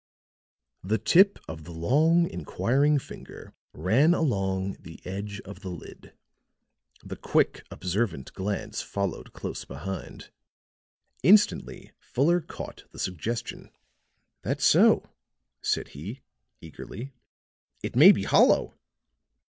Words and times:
The 0.83 0.97
tip 0.97 1.37
of 1.47 1.63
the 1.63 1.71
long 1.71 2.27
inquiring 2.27 2.97
finger 2.97 3.53
ran 3.71 4.15
along 4.15 4.77
the 4.79 4.99
edge 5.05 5.39
of 5.41 5.59
the 5.59 5.69
lid; 5.69 6.17
the 7.05 7.15
quick, 7.15 7.63
observant 7.69 8.33
glance 8.33 8.81
followed 8.81 9.31
close 9.31 9.63
behind. 9.63 10.31
Instantly 11.21 11.91
Fuller 11.99 12.41
caught 12.41 12.85
the 12.91 12.97
suggestion. 12.97 13.69
"That's 14.41 14.65
so," 14.65 15.07
said 15.61 15.89
he, 15.89 16.21
eagerly; 16.61 17.13
"it 17.83 17.95
may 17.95 18.11
be 18.11 18.23
hollow." 18.23 18.73